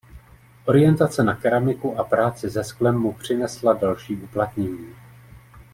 Orientace 0.65 1.23
na 1.23 1.35
keramiku 1.35 1.99
a 1.99 2.03
práci 2.03 2.49
se 2.51 2.63
sklem 2.63 2.95
mu 2.97 3.13
přinesla 3.13 3.73
další 3.73 4.15
uplatnění. 4.15 4.95